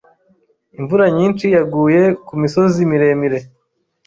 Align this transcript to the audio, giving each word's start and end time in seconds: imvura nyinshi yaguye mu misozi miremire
imvura 0.79 1.05
nyinshi 1.17 1.45
yaguye 1.55 2.01
mu 2.27 2.35
misozi 2.41 2.79
miremire 2.91 3.39